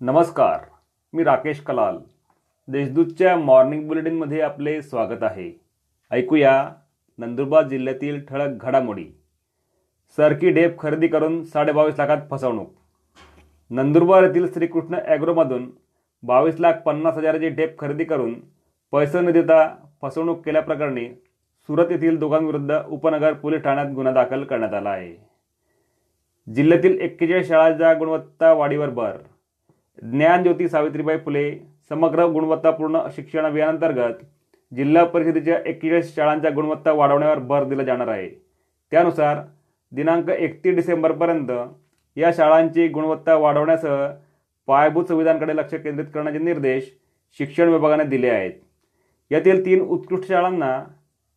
नमस्कार 0.00 0.64
मी 1.12 1.24
राकेश 1.24 1.60
कलाल. 1.60 1.96
देशदूतच्या 2.68 3.36
मॉर्निंग 3.36 3.86
बुलेटिनमध्ये 3.88 4.40
आपले 4.40 4.82
स्वागत 4.82 5.22
आहे. 5.22 5.50
ऐकूया 6.10 6.72
नंदुरबार 7.18 7.68
जिल्ह्यातील 7.68 8.20
ठळक 8.26 8.64
घडामोडी. 8.64 9.04
सरकी 10.16 10.50
ढेप 10.50 10.78
खरेदी 10.78 11.08
करून 11.08 11.42
साडेबावीस 11.44 11.94
लाखात 11.98 12.18
फसवणूक. 12.30 12.70
नंदुरबार 13.70 14.22
येथील 14.22 14.52
श्रीकृष्ण 14.52 14.98
ॲग्रोमधून 15.06 15.70
बावीस 16.22 16.60
लाख 16.60 16.72
पन्नास 16.86 17.16
हजाराची 17.16 17.48
ढेप 17.48 17.78
खरेदी 17.78 18.04
करून 18.04 18.34
पैसे 18.92 19.20
न 19.20 19.30
देता 19.30 19.76
फसवणूक 20.02 20.44
केल्याप्रकरणी 20.44 21.08
सुरत 21.68 21.86
येथील 21.90 22.18
दोघांविरुद्ध 22.18 22.78
उपनगर 22.88 23.32
पोलीस 23.32 23.62
ठाण्यात 23.62 23.86
गुन्हा 23.86 24.12
दाखल 24.12 24.44
करण्यात 24.44 24.74
आला 24.74 24.90
आहे. 24.90 25.14
जिल्ह्यातील 26.54 27.00
एक्केचाळीस 27.00 27.48
शाळांच्या 27.48 27.94
गुणवत्ता 27.94 28.52
वाढीवर 28.52 28.90
भर. 28.90 29.16
ज्ञानज्योती 30.02 30.68
सावित्रीबाई 30.68 31.18
फुले 31.18 31.50
समग्र 31.88 32.24
गुणवत्तापूर्ण 32.24 32.98
शिक्षण 33.16 33.44
अभियानांतर्गत 33.46 34.24
जिल्हा 34.72 35.04
परिषदेच्या 35.04 35.58
एक्केचाळीस 35.66 36.14
शाळांच्या 36.14 36.50
गुणवत्ता 36.50 36.92
वाढवण्यावर 36.92 37.38
भर 37.38 37.64
दिला 37.64 37.82
जाणार 37.82 38.08
आहे. 38.08 38.28
त्यानुसार 38.92 39.40
दिनांक 39.92 40.28
एकतीस 40.30 40.74
डिसेंबरपर्यंत 40.76 41.50
या 42.16 42.30
शाळांची 42.36 42.88
गुणवत्ता 42.88 43.34
वाढवण्यासह 43.34 44.06
पायाभूत 44.68 45.04
सुविधांकडे 45.04 45.56
लक्ष 45.56 45.74
केंद्रित 45.74 46.06
करण्याचे 46.14 46.38
निर्देश 46.38 46.92
शिक्षण 47.38 47.68
विभागाने 47.68 48.04
दिले 48.04 48.28
आहेत. 48.28 48.52
यातील 49.30 49.64
तीन 49.66 49.80
उत्कृष्ट 49.80 50.28
शाळांना 50.28 50.78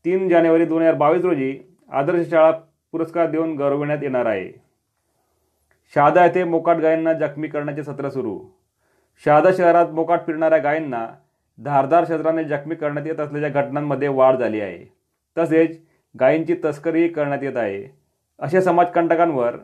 तीन 0.05 0.27
जानेवारी 0.29 0.65
दोन 0.65 0.81
हजार 0.81 0.95
बावीस 0.95 1.21
रोजी 1.21 1.57
आदर्श 1.91 2.29
शाळा 2.29 2.51
पुरस्कार 2.91 3.29
देऊन 3.29 3.55
गौरविण्यात 3.55 4.03
येणार 4.03 4.25
आहे. 4.25 4.51
शहादा 5.95 6.25
येथे 6.25 6.43
मोकाट 6.43 6.77
गायींना 6.77 7.13
जखमी 7.13 7.47
करण्याचे 7.47 7.83
सत्र 7.83 8.09
सुरू. 8.09 8.39
शहादा 9.25 9.49
शहरात 9.57 9.87
मोकाट 9.87 10.25
फिरणाऱ्या 10.25 10.57
गायींना 10.57 11.07
धारदार 11.59 12.03
शस्त्राने 12.03 12.43
जखमी 12.43 12.75
करण्यात 12.75 13.07
येत 13.07 13.19
असलेल्या 13.19 13.49
घटनांमध्ये 13.49 14.07
वाढ 14.07 14.35
झाली 14.35 14.61
आहे. 14.61 14.85
तसेच 15.37 15.79
गायींची 16.19 16.55
तस्करीही 16.65 17.07
करण्यात 17.07 17.43
येत 17.43 17.57
आहे. 17.57 17.83
अशा 18.39 18.61
समाजकंटकांवर 18.61 19.55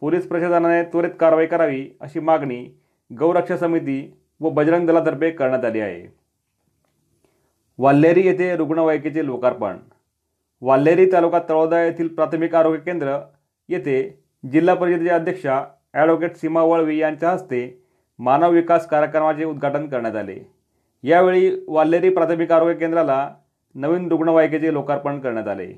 पोलीस 0.00 0.28
प्रशासनाने 0.28 0.82
त्वरित 0.82 1.10
कारवाई 1.20 1.46
करावी 1.46 1.88
अशी 2.00 2.20
मागणी 2.20 2.64
गौरक्षा 3.18 3.56
समिती 3.56 4.14
व 4.40 4.50
बजरंग 4.50 4.86
दलातर्फे 4.86 5.30
करण्यात 5.30 5.64
आली 5.64 5.80
आहे. 5.80 6.06
वाल्हेरी 7.78 8.26
येथे 8.26 8.56
रुग्णवाहिकेचे 8.56 9.26
लोकार्पण. 9.26 9.76
वाल्हेरी 10.60 11.12
तालुका 11.12 11.38
तळोदा 11.48 11.82
येथील 11.82 12.08
प्राथमिक 12.08 12.54
आरोग्य 12.54 12.78
केंद्र 12.78 13.18
येथे 13.68 14.24
जिल्हा 14.52 14.74
परिषदेच्या 14.74 15.14
अध्यक्षा 15.14 15.64
ॲडव्होकेट 15.94 16.36
सीमा 16.36 16.62
वळवी 16.62 16.98
यांच्या 16.98 17.30
हस्ते 17.30 17.82
मानव 18.18 18.50
विकास 18.50 18.86
कार्यक्रमाचे 18.86 19.44
उद्घाटन 19.44 19.86
करण्यात 19.88 20.16
आले. 20.16 20.38
यावेळी 21.02 21.64
वाल्हेरी 21.68 22.10
प्राथमिक 22.10 22.52
आरोग्य 22.52 22.74
केंद्राला 22.74 23.34
नवीन 23.74 24.08
रुग्णवाहिकेचे 24.08 24.72
लोकार्पण 24.72 25.20
करण्यात 25.20 25.48
आले. 25.48 25.72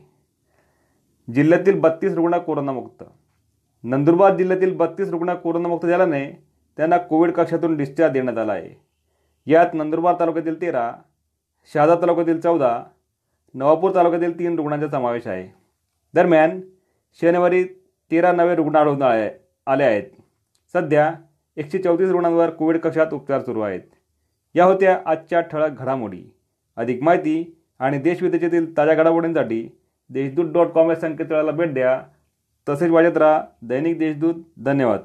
जिल्ह्यातील 1.35 1.81
बत्तीस 1.81 2.15
रुग्ण 2.15 2.39
कोरोनामुक्त. 2.39 3.05
नंदुरबार 3.85 4.37
जिल्ह्यातील 4.37 4.77
बत्तीस 4.77 5.09
रुग्ण 5.09 5.35
कोरोनामुक्त 5.35 5.87
झाल्याने 5.87 6.25
त्यांना 6.77 6.97
कोविड 6.97 7.33
कक्षातून 7.33 7.77
डिस्चार्ज 7.77 8.13
देण्यात 8.13 8.39
आला 8.39 8.53
आहे. 8.53 8.71
यात 9.47 9.75
नंदुरबार 9.75 10.15
तालुक्यातील 10.21 10.61
तेरा 10.61 10.93
शहादा 11.75 11.95
तालुक्यातील 11.95 12.41
चौदा 12.41 12.83
नवापूर 13.55 13.95
तालुक्यातील 13.95 14.39
तीन 14.39 14.57
रुग्णांचा 14.57 14.89
समावेश 14.89 15.27
आहे. 15.27 15.49
दरम्यान 16.15 16.61
शनिवारी 17.21 17.65
तेरा 18.11 18.33
नवे 18.33 18.55
रुग्ण 18.55 18.77
आढळून 18.77 19.03
आले 19.03 19.42
आले 19.67 19.85
आहेत. 19.85 20.03
सध्या 20.73 21.15
एकशे 21.57 21.79
चौतीस 21.79 22.11
रुग्णांवर 22.11 22.51
कोविड 22.51 22.79
कक्षात 22.79 23.07
उपचार 23.13 23.41
सुरू 23.41 23.61
आहेत. 23.61 23.81
या 24.55 24.65
होत्या 24.65 25.03
आजच्या 25.07 25.41
ठळक 25.41 25.71
घडामोडी. 25.71 26.25
अधिक 26.77 27.03
माहिती 27.03 27.57
आणि 27.79 27.98
देशविदेशातील 27.98 28.77
ताज्या 28.77 28.95
घडामोडींसाठी 28.95 29.69
देशदूत 30.11 30.53
डॉट 30.53 30.67
कॉम 30.67 30.91
या 30.91 30.97
संकेतस्थळाला 30.97 31.51
भेट 31.51 31.75
द्या. 31.75 32.03
तसेच 32.69 32.91
वाजत 32.91 33.17
राहा 33.17 33.45
दैनिक 33.63 33.98
देशदूत. 33.98 34.35
धन्यवाद. 34.64 35.01